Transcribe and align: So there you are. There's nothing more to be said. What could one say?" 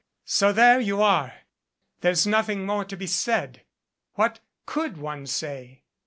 So 0.25 0.51
there 0.51 0.79
you 0.79 0.99
are. 0.99 1.31
There's 1.99 2.25
nothing 2.25 2.65
more 2.65 2.83
to 2.85 2.97
be 2.97 3.05
said. 3.05 3.61
What 4.13 4.39
could 4.65 4.97
one 4.97 5.27
say?" 5.27 5.83